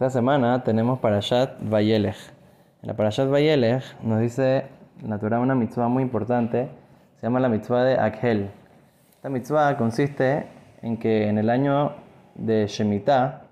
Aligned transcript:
Esta 0.00 0.08
semana 0.08 0.64
tenemos 0.64 0.98
Parashat 0.98 1.58
Vayelech. 1.60 2.16
En 2.80 2.88
la 2.88 2.94
Parashat 2.94 3.28
Vayelech 3.28 3.84
nos 4.02 4.18
dice 4.18 4.64
la 5.06 5.18
Torah 5.18 5.40
una 5.40 5.54
mitzvah 5.54 5.88
muy 5.88 6.02
importante, 6.02 6.70
se 7.16 7.26
llama 7.26 7.38
la 7.38 7.50
mitzvah 7.50 7.84
de 7.84 7.98
Akhel. 7.98 8.50
Esta 9.16 9.28
mitzvah 9.28 9.76
consiste 9.76 10.46
en 10.80 10.96
que 10.96 11.28
en 11.28 11.36
el 11.36 11.50
año 11.50 11.92
de 12.34 12.66
Shemitah, 12.66 13.42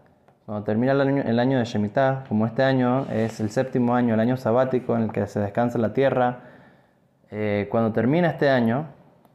cuando 0.47 0.65
termina 0.65 0.93
el 0.93 1.03
año, 1.03 1.23
el 1.23 1.39
año 1.39 1.59
de 1.59 1.67
Shemitah, 1.67 2.25
como 2.27 2.47
este 2.47 2.63
año 2.63 3.05
es 3.13 3.41
el 3.41 3.51
séptimo 3.51 3.95
año, 3.95 4.15
el 4.15 4.21
año 4.21 4.39
sabático 4.39 4.97
en 4.97 5.03
el 5.03 5.13
que 5.13 5.27
se 5.27 5.41
descansa 5.41 5.77
la 5.77 5.93
tierra, 5.93 6.39
eh, 7.31 7.69
cuando 7.71 7.93
termina 7.93 8.29
este 8.29 8.49
año, 8.49 8.87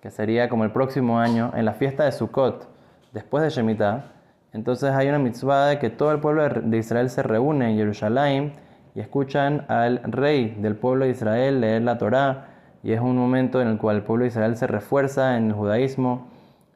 que 0.02 0.09
sería 0.09 0.50
como 0.50 0.64
el 0.64 0.71
próximo 0.71 1.20
año, 1.20 1.52
en 1.54 1.66
la 1.66 1.73
fiesta 1.73 2.05
de 2.05 2.11
Sukkot, 2.11 2.68
después 3.11 3.43
de 3.43 3.52
Shemitah, 3.52 4.05
entonces 4.54 4.91
hay 4.91 5.09
una 5.09 5.20
mitzvah 5.20 5.67
de 5.67 5.80
que 5.80 5.89
todo 5.89 6.12
el 6.12 6.20
pueblo 6.20 6.48
de 6.48 6.77
Israel 6.77 7.09
se 7.09 7.23
reúne 7.23 7.71
en 7.71 7.77
Jerusalén 7.77 8.53
y 8.95 8.99
escuchan 8.99 9.66
al 9.67 10.02
rey 10.03 10.55
del 10.59 10.75
pueblo 10.75 11.05
de 11.05 11.11
Israel 11.11 11.59
leer 11.59 11.81
la 11.81 11.98
Torá 11.98 12.48
y 12.84 12.91
es 12.91 12.99
un 12.99 13.17
momento 13.17 13.61
en 13.61 13.67
el 13.67 13.77
cual 13.77 13.97
el 13.97 14.03
pueblo 14.03 14.23
de 14.23 14.30
Israel 14.30 14.55
se 14.55 14.67
refuerza 14.67 15.38
en 15.38 15.47
el 15.47 15.53
judaísmo, 15.53 16.27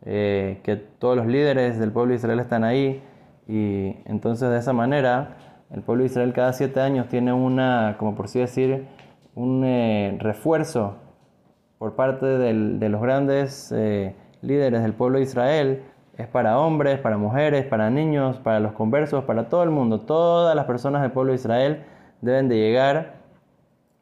eh, 0.05 0.62
que 0.63 0.76
todos 0.76 1.16
los 1.18 1.27
líderes 1.27 1.77
del 1.80 1.91
pueblo 1.91 2.12
de 2.12 2.16
Israel 2.16 2.40
están 2.40 2.63
ahí 2.63 3.04
y 3.48 3.96
entonces 4.05 4.49
de 4.49 4.57
esa 4.57 4.73
manera 4.73 5.38
el 5.70 5.82
pueblo 5.82 6.04
de 6.04 6.07
Israel 6.07 6.34
cada 6.34 6.54
siete 6.54 6.80
años 6.80 7.07
tiene 7.09 7.34
una, 7.34 7.96
como 7.99 8.16
por 8.16 8.26
así 8.26 8.40
decir, 8.40 8.88
un 9.35 9.63
eh, 9.63 10.18
refuerzo 10.20 10.96
por 11.77 11.96
parte 11.96 12.26
de 12.26 12.90
los 12.90 13.02
grandes 13.02 13.71
eh, 13.76 14.16
líderes 14.41 14.82
del 14.82 14.94
pueblo 14.94 15.20
de 15.20 15.26
Israel 15.26 15.84
es 16.17 16.27
para 16.27 16.59
hombres, 16.59 16.99
para 16.99 17.17
mujeres, 17.17 17.66
para 17.66 17.89
niños, 17.89 18.38
para 18.38 18.59
los 18.59 18.73
conversos, 18.73 19.23
para 19.26 19.49
todo 19.49 19.63
el 19.63 19.70
mundo. 19.70 20.02
Todas 20.02 20.55
las 20.55 20.65
personas 20.65 21.01
del 21.01 21.12
pueblo 21.12 21.32
de 21.32 21.37
Israel 21.37 21.84
deben 22.21 22.49
de 22.49 22.55
llegar, 22.57 23.18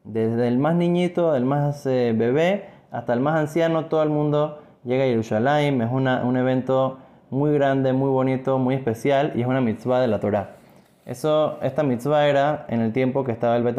desde 0.04 0.48
el 0.48 0.58
más 0.58 0.74
niñito, 0.76 1.36
el 1.36 1.44
más 1.44 1.84
eh, 1.86 2.14
bebé, 2.16 2.66
hasta 2.90 3.12
el 3.12 3.20
más 3.20 3.38
anciano, 3.38 3.86
todo 3.86 4.02
el 4.02 4.08
mundo 4.08 4.62
llega 4.84 5.04
a 5.04 5.08
Jerusalén. 5.08 5.82
Es 5.82 5.90
un 5.90 6.36
evento 6.36 6.98
muy 7.30 7.52
grande, 7.52 7.92
muy 7.92 8.08
bonito, 8.08 8.58
muy 8.58 8.74
especial 8.74 9.32
y 9.34 9.42
es 9.42 9.46
una 9.46 9.60
mitzvah 9.60 10.00
de 10.00 10.08
la 10.08 10.20
Torah. 10.20 10.56
Eso, 11.04 11.58
esta 11.62 11.82
mitzvah 11.82 12.28
era 12.28 12.66
en 12.68 12.80
el 12.80 12.92
tiempo 12.92 13.24
que 13.24 13.32
estaba 13.32 13.56
el 13.56 13.62
Bet 13.62 13.78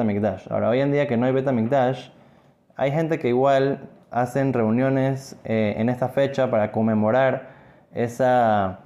Ahora, 0.50 0.70
hoy 0.70 0.80
en 0.80 0.92
día 0.92 1.08
que 1.08 1.18
no 1.18 1.26
hay 1.26 1.34
Bet 1.34 1.48
hay 2.76 2.92
gente 2.92 3.20
que 3.20 3.30
igual 3.30 3.90
hacen 4.12 4.54
reuniones 4.54 5.40
eh, 5.44 5.76
en 5.78 5.90
esta 5.90 6.10
fecha 6.10 6.52
para 6.52 6.72
conmemorar 6.72 7.57
esa, 7.94 8.80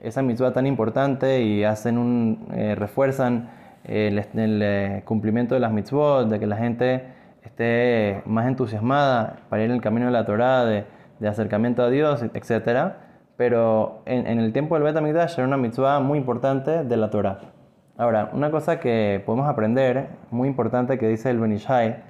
esa 0.00 0.22
mitzvah 0.22 0.52
tan 0.52 0.66
importante 0.66 1.42
y 1.42 1.64
hacen 1.64 1.98
un, 1.98 2.48
eh, 2.52 2.74
refuerzan 2.74 3.50
el, 3.84 4.22
eh, 4.34 5.02
cumplimiento 5.04 5.54
de 5.54 5.60
las 5.60 5.72
mitzvot, 5.72 6.28
de 6.28 6.38
que 6.38 6.46
la 6.46 6.56
gente 6.56 7.04
esté 7.42 8.22
más 8.26 8.46
entusiasmada 8.46 9.36
para 9.48 9.62
ir 9.62 9.70
en 9.70 9.76
el 9.76 9.82
camino 9.82 10.06
de 10.06 10.12
la 10.12 10.26
Torah, 10.26 10.64
de, 10.64 10.84
de 11.18 11.28
acercamiento 11.28 11.82
a 11.82 11.90
Dios, 11.90 12.22
etc. 12.34 12.94
Pero 13.36 14.02
en, 14.06 14.26
en 14.26 14.38
el 14.38 14.52
tiempo 14.52 14.74
del 14.74 14.84
Bet 14.84 14.96
HaMikdash 14.96 15.38
era 15.38 15.46
una 15.46 15.56
mitzvah 15.56 16.00
muy 16.00 16.18
importante 16.18 16.84
de 16.84 16.96
la 16.96 17.10
Torah. 17.10 17.38
Ahora, 17.96 18.30
una 18.32 18.50
cosa 18.50 18.78
que 18.78 19.22
podemos 19.26 19.48
aprender, 19.48 20.08
muy 20.30 20.48
importante 20.48 20.98
que 20.98 21.08
dice 21.08 21.30
el 21.30 21.40
Benishai, 21.40 22.02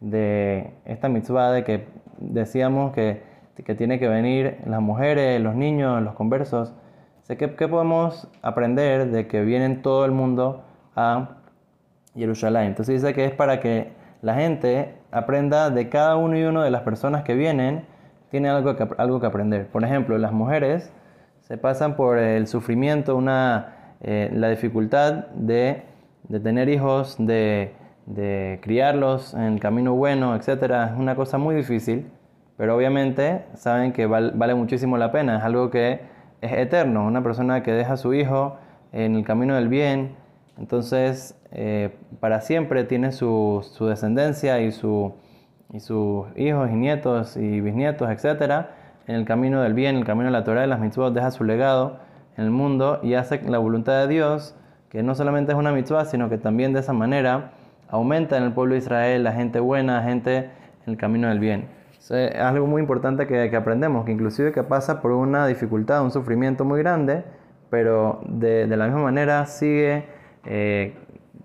de 0.00 0.74
esta 0.84 1.08
mitzvah 1.08 1.52
de 1.52 1.64
que 1.64 1.86
decíamos 2.18 2.92
que 2.92 3.22
que 3.64 3.74
tiene 3.74 3.98
que 3.98 4.08
venir 4.08 4.58
las 4.66 4.80
mujeres, 4.80 5.40
los 5.40 5.54
niños, 5.54 6.02
los 6.02 6.14
conversos. 6.14 6.74
¿Qué, 7.28 7.36
¿Qué 7.36 7.68
podemos 7.68 8.28
aprender 8.42 9.10
de 9.10 9.26
que 9.26 9.42
vienen 9.42 9.82
todo 9.82 10.04
el 10.04 10.12
mundo 10.12 10.62
a 10.94 11.38
Jerusalén? 12.14 12.64
Entonces 12.64 13.02
dice 13.02 13.14
que 13.14 13.24
es 13.24 13.32
para 13.32 13.60
que 13.60 13.92
la 14.22 14.34
gente 14.34 14.94
aprenda 15.10 15.70
de 15.70 15.88
cada 15.88 16.16
uno 16.16 16.38
y 16.38 16.44
uno 16.44 16.62
de 16.62 16.70
las 16.70 16.82
personas 16.82 17.22
que 17.24 17.34
vienen, 17.34 17.84
tiene 18.30 18.48
algo 18.48 18.76
que, 18.76 18.88
algo 18.98 19.20
que 19.20 19.26
aprender. 19.26 19.66
Por 19.68 19.84
ejemplo, 19.84 20.18
las 20.18 20.32
mujeres 20.32 20.92
se 21.40 21.56
pasan 21.56 21.96
por 21.96 22.18
el 22.18 22.46
sufrimiento, 22.46 23.16
una, 23.16 23.94
eh, 24.00 24.30
la 24.32 24.48
dificultad 24.48 25.26
de, 25.34 25.82
de 26.24 26.40
tener 26.40 26.68
hijos, 26.68 27.16
de, 27.18 27.72
de, 28.06 28.58
criarlos 28.62 29.32
en 29.34 29.58
camino 29.58 29.94
bueno, 29.94 30.34
etc. 30.34 30.62
Es 30.90 30.98
una 30.98 31.14
cosa 31.14 31.38
muy 31.38 31.54
difícil. 31.54 32.10
Pero 32.56 32.74
obviamente 32.74 33.44
saben 33.54 33.92
que 33.92 34.06
vale 34.06 34.54
muchísimo 34.54 34.96
la 34.96 35.12
pena, 35.12 35.38
es 35.38 35.44
algo 35.44 35.70
que 35.70 36.00
es 36.40 36.52
eterno, 36.52 37.06
una 37.06 37.22
persona 37.22 37.62
que 37.62 37.72
deja 37.72 37.94
a 37.94 37.96
su 37.96 38.14
hijo 38.14 38.56
en 38.92 39.14
el 39.14 39.24
camino 39.24 39.54
del 39.56 39.68
bien, 39.68 40.14
entonces 40.58 41.38
eh, 41.52 41.94
para 42.18 42.40
siempre 42.40 42.84
tiene 42.84 43.12
su, 43.12 43.64
descendencia 43.80 44.60
y, 44.60 44.72
su, 44.72 45.14
y 45.70 45.80
sus 45.80 46.26
hijos 46.36 46.70
y 46.70 46.74
nietos 46.74 47.36
y 47.36 47.60
bisnietos, 47.60 48.08
etc. 48.08 48.66
En 49.06 49.16
el 49.16 49.26
camino 49.26 49.62
del 49.62 49.74
bien, 49.74 49.96
en 49.96 49.98
el 49.98 50.06
camino 50.06 50.26
de 50.26 50.32
la 50.32 50.44
Torah 50.44 50.62
de 50.62 50.66
las 50.66 50.80
mitzvot, 50.80 51.12
deja 51.12 51.30
su 51.30 51.44
legado 51.44 51.98
en 52.38 52.44
el 52.44 52.50
mundo 52.50 53.00
y 53.02 53.14
hace 53.14 53.42
la 53.42 53.58
voluntad 53.58 54.00
de 54.00 54.08
Dios, 54.08 54.54
que 54.88 55.02
no 55.02 55.14
solamente 55.14 55.52
es 55.52 55.58
una 55.58 55.72
mitzvah, 55.72 56.06
sino 56.06 56.30
que 56.30 56.38
también 56.38 56.72
de 56.72 56.80
esa 56.80 56.94
manera 56.94 57.50
aumenta 57.88 58.38
en 58.38 58.44
el 58.44 58.52
pueblo 58.52 58.72
de 58.72 58.78
Israel 58.78 59.24
la 59.24 59.32
gente 59.32 59.60
buena, 59.60 60.02
gente 60.02 60.36
en 60.86 60.92
el 60.92 60.96
camino 60.96 61.28
del 61.28 61.38
bien 61.38 61.76
es 62.10 62.36
algo 62.36 62.66
muy 62.66 62.80
importante 62.80 63.26
que, 63.26 63.50
que, 63.50 63.56
aprendemos, 63.56 64.04
que 64.04 64.12
inclusive 64.12 64.52
que 64.52 64.62
pasa 64.62 65.00
por 65.00 65.12
una 65.12 65.46
dificultad, 65.46 66.02
un 66.02 66.10
sufrimiento 66.10 66.64
muy 66.64 66.78
grande, 66.80 67.24
pero 67.70 68.20
de, 68.26 68.66
de 68.66 68.76
la 68.76 68.86
misma 68.86 69.02
manera 69.02 69.46
sigue 69.46 70.04
eh, 70.44 70.94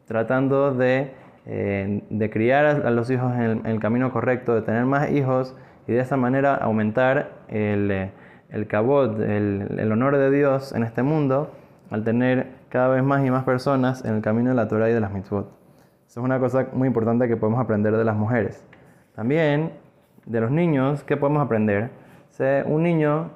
tratando 0.06 0.74
de, 0.74 1.14
eh, 1.46 2.04
de, 2.10 2.30
criar 2.30 2.66
a 2.66 2.92
los 2.92 3.10
hijos 3.10 3.34
en 3.34 3.66
el, 3.66 3.80
camino 3.80 4.12
correcto, 4.12 4.54
de 4.54 4.62
tener 4.62 4.86
más 4.86 5.10
hijos 5.12 5.56
y 5.88 5.94
de 5.94 6.00
esa 6.00 6.18
manera 6.18 6.56
aumentar 6.56 7.32
el, 7.48 8.12
el 8.50 8.68
cabot, 8.68 9.20
el, 9.20 9.80
el, 9.80 9.92
honor 9.92 10.18
de 10.18 10.30
Dios 10.30 10.74
en 10.74 10.84
este 10.84 11.02
mundo, 11.02 11.52
al 11.90 12.04
tener 12.04 12.48
cada 12.70 12.90
vez 12.90 13.04
más 13.04 13.26
y 13.26 13.32
más 13.32 13.44
personas 13.44 14.06
en 14.06 14.16
el 14.16 14.22
camino 14.22 14.50
de 14.50 14.56
la 14.56 14.68
Torah 14.68 14.90
y 14.90 14.94
de 14.94 15.00
las 15.00 15.12
mitzvot. 15.12 15.50
Eso 16.08 16.20
es 16.20 16.24
una 16.26 16.40
cosa 16.40 16.68
muy 16.74 16.88
importante 16.88 17.28
que 17.28 17.38
podemos 17.38 17.60
aprender 17.60 17.96
de 17.96 18.04
las 18.04 18.16
mujeres. 18.16 18.64
También 19.16 19.72
de 20.26 20.42
los 20.42 20.52
niños, 20.52 21.04
¿qué 21.04 21.18
podemos 21.18 21.44
aprender? 21.44 21.90
un 22.66 22.82
niño, 22.82 23.30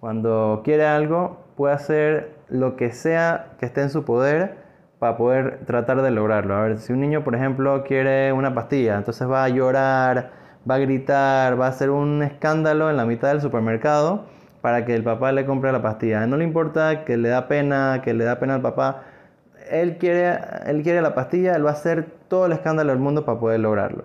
cuando 0.00 0.60
quiere 0.64 0.84
algo, 0.84 1.38
puede 1.56 1.72
hacer 1.74 2.34
lo 2.50 2.76
que 2.76 2.92
sea 2.92 3.52
que 3.58 3.64
esté 3.64 3.80
en 3.80 3.88
su 3.88 4.04
poder 4.04 4.56
para 4.98 5.16
poder 5.16 5.60
tratar 5.64 6.02
de 6.02 6.10
lograrlo. 6.10 6.54
A 6.54 6.62
ver, 6.62 6.78
si 6.78 6.92
un 6.92 7.00
niño, 7.00 7.24
por 7.24 7.34
ejemplo, 7.34 7.84
quiere 7.84 8.32
una 8.34 8.54
pastilla, 8.54 8.98
entonces 8.98 9.28
va 9.28 9.44
a 9.44 9.48
llorar, 9.48 10.32
va 10.70 10.74
a 10.74 10.78
gritar, 10.78 11.58
va 11.58 11.66
a 11.66 11.68
hacer 11.70 11.88
un 11.90 12.22
escándalo 12.22 12.90
en 12.90 12.98
la 12.98 13.06
mitad 13.06 13.28
del 13.28 13.40
supermercado 13.40 14.26
para 14.60 14.84
que 14.84 14.94
el 14.94 15.02
papá 15.02 15.32
le 15.32 15.46
compre 15.46 15.72
la 15.72 15.80
pastilla. 15.80 16.26
No 16.26 16.36
le 16.36 16.44
importa 16.44 17.04
que 17.04 17.16
le 17.16 17.30
da 17.30 17.48
pena, 17.48 18.02
que 18.04 18.12
le 18.12 18.24
da 18.24 18.38
pena 18.38 18.56
al 18.56 18.62
papá. 18.62 19.04
Él 19.70 19.96
quiere, 19.96 20.38
él 20.66 20.82
quiere 20.82 21.00
la 21.00 21.14
pastilla, 21.14 21.56
él 21.56 21.64
va 21.64 21.70
a 21.70 21.74
hacer 21.74 22.06
todo 22.28 22.46
el 22.46 22.52
escándalo 22.52 22.90
del 22.90 23.00
mundo 23.00 23.24
para 23.24 23.40
poder 23.40 23.60
lograrlo. 23.60 24.04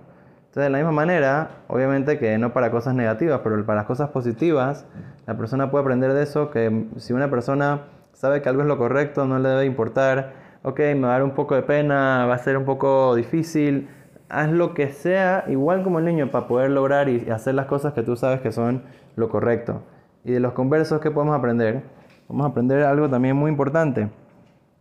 Entonces, 0.55 0.71
de 0.71 0.77
la 0.77 0.77
misma 0.77 0.93
manera, 0.93 1.49
obviamente 1.67 2.17
que 2.17 2.37
no 2.37 2.53
para 2.53 2.71
cosas 2.71 2.95
negativas, 2.95 3.41
pero 3.43 3.65
para 3.65 3.79
las 3.79 3.87
cosas 3.87 4.11
positivas, 4.11 4.85
la 5.27 5.35
persona 5.35 5.69
puede 5.69 5.81
aprender 5.81 6.13
de 6.13 6.23
eso, 6.23 6.49
que 6.49 6.85
si 6.95 7.11
una 7.11 7.29
persona 7.29 7.87
sabe 8.13 8.41
que 8.41 8.47
algo 8.47 8.61
es 8.61 8.67
lo 8.69 8.77
correcto, 8.77 9.25
no 9.25 9.37
le 9.37 9.49
debe 9.49 9.65
importar, 9.65 10.31
ok, 10.63 10.79
me 10.79 11.01
va 11.01 11.09
a 11.09 11.11
dar 11.11 11.23
un 11.23 11.31
poco 11.31 11.55
de 11.55 11.63
pena, 11.63 12.25
va 12.25 12.35
a 12.35 12.37
ser 12.37 12.55
un 12.55 12.63
poco 12.63 13.15
difícil, 13.15 13.89
haz 14.29 14.49
lo 14.49 14.73
que 14.73 14.91
sea, 14.93 15.43
igual 15.49 15.83
como 15.83 15.99
el 15.99 16.05
niño, 16.05 16.31
para 16.31 16.47
poder 16.47 16.71
lograr 16.71 17.09
y 17.09 17.29
hacer 17.29 17.53
las 17.53 17.65
cosas 17.65 17.91
que 17.91 18.03
tú 18.03 18.15
sabes 18.15 18.39
que 18.39 18.53
son 18.53 18.83
lo 19.17 19.27
correcto. 19.27 19.83
Y 20.23 20.31
de 20.31 20.39
los 20.39 20.53
conversos, 20.53 21.01
¿qué 21.01 21.11
podemos 21.11 21.37
aprender? 21.37 21.83
Vamos 22.29 22.45
a 22.45 22.51
aprender 22.51 22.83
algo 22.83 23.09
también 23.09 23.35
muy 23.35 23.51
importante. 23.51 24.09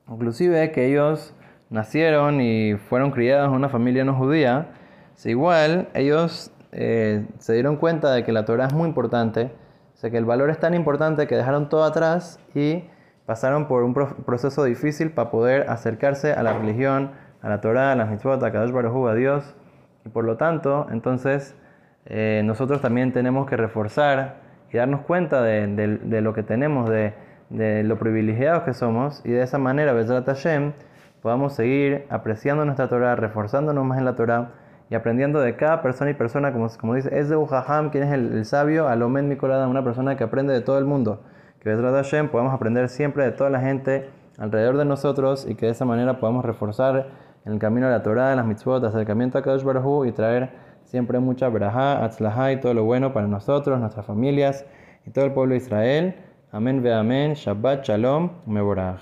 Inclusive 0.08 0.70
que 0.70 0.86
ellos 0.86 1.34
nacieron 1.68 2.40
y 2.40 2.76
fueron 2.76 3.10
criados 3.10 3.48
en 3.48 3.54
una 3.54 3.68
familia 3.68 4.04
no 4.04 4.14
judía, 4.14 4.68
igual 5.24 5.88
ellos 5.94 6.52
eh, 6.72 7.26
se 7.38 7.54
dieron 7.54 7.76
cuenta 7.76 8.12
de 8.12 8.24
que 8.24 8.32
la 8.32 8.44
Torah 8.44 8.66
es 8.66 8.74
muy 8.74 8.88
importante, 8.88 9.52
o 9.94 9.96
sea 9.96 10.10
que 10.10 10.18
el 10.18 10.24
valor 10.24 10.50
es 10.50 10.58
tan 10.58 10.74
importante 10.74 11.26
que 11.26 11.36
dejaron 11.36 11.68
todo 11.68 11.84
atrás 11.84 12.40
y 12.54 12.84
pasaron 13.26 13.68
por 13.68 13.84
un 13.84 13.94
proceso 13.94 14.64
difícil 14.64 15.10
para 15.12 15.30
poder 15.30 15.70
acercarse 15.70 16.32
a 16.32 16.42
la 16.42 16.52
religión, 16.52 17.12
a 17.42 17.48
la 17.48 17.60
Torah, 17.60 17.92
a 17.92 17.94
las 17.94 18.10
mitzvot, 18.10 18.42
a 18.42 18.52
Kadosh 18.52 18.72
Baruj 18.72 19.08
a 19.08 19.14
Dios. 19.14 19.54
Y 20.04 20.08
por 20.08 20.24
lo 20.24 20.36
tanto, 20.36 20.86
entonces, 20.90 21.54
eh, 22.06 22.42
nosotros 22.44 22.80
también 22.82 23.12
tenemos 23.12 23.48
que 23.48 23.56
reforzar 23.56 24.36
y 24.72 24.76
darnos 24.76 25.02
cuenta 25.02 25.42
de, 25.42 26.20
lo 26.20 26.34
que 26.34 26.42
tenemos, 26.42 26.90
de, 26.90 27.14
lo 27.84 27.98
privilegiados 27.98 28.64
que 28.64 28.74
somos, 28.74 29.22
y 29.24 29.30
de 29.30 29.42
esa 29.42 29.58
manera, 29.58 29.92
Bezrat 29.92 30.26
Hashem, 30.26 30.72
podamos 31.22 31.54
seguir 31.54 32.06
apreciando 32.10 32.64
nuestra 32.64 32.88
Torah, 32.88 33.14
reforzándonos 33.14 33.84
más 33.84 33.98
en 33.98 34.04
la 34.04 34.16
Torah 34.16 34.50
aprendiendo 34.94 35.40
de 35.40 35.56
cada 35.56 35.82
persona 35.82 36.10
y 36.10 36.14
persona, 36.14 36.52
como, 36.52 36.68
como 36.80 36.94
dice, 36.94 37.18
es 37.18 37.28
de 37.28 37.36
quien 37.90 38.04
es 38.04 38.12
el, 38.12 38.44
sabio, 38.44 38.88
Alomen 38.88 39.28
Mikolada, 39.28 39.68
una 39.68 39.84
persona 39.84 40.16
que 40.16 40.24
aprende 40.24 40.52
de 40.52 40.60
todo 40.60 40.78
el 40.78 40.84
mundo. 40.84 41.22
Que 41.60 41.70
Bezrat 41.70 41.94
Hashem 41.94 42.28
podamos 42.28 42.52
aprender 42.52 42.88
siempre 42.88 43.24
de 43.24 43.32
toda 43.32 43.50
la 43.50 43.60
gente 43.60 44.08
alrededor 44.38 44.76
de 44.76 44.84
nosotros 44.84 45.46
y 45.48 45.54
que 45.54 45.66
de 45.66 45.72
esa 45.72 45.84
manera 45.84 46.18
podamos 46.18 46.44
reforzar 46.44 47.06
el 47.44 47.58
camino 47.58 47.86
de 47.86 47.92
la 47.92 48.02
Torah, 48.02 48.30
de 48.30 48.36
las 48.36 48.46
mitzvot, 48.46 48.82
acercamiento 48.84 49.38
a 49.38 49.42
Kadosh 49.42 49.62
Baruj 49.62 50.06
y 50.06 50.12
traer 50.12 50.50
siempre 50.84 51.18
mucha 51.18 51.48
braja, 51.48 52.04
atzlaha 52.04 52.52
y 52.52 52.60
todo 52.60 52.74
lo 52.74 52.84
bueno 52.84 53.12
para 53.12 53.26
nosotros, 53.26 53.78
nuestras 53.80 54.06
familias 54.06 54.64
y 55.06 55.10
todo 55.10 55.24
el 55.24 55.32
pueblo 55.32 55.52
de 55.52 55.58
Israel. 55.58 56.14
Amén 56.52 56.82
ve 56.82 56.92
amén. 56.94 57.34
Shabbat 57.34 57.84
shalom 57.84 58.30
mevorach. 58.46 59.00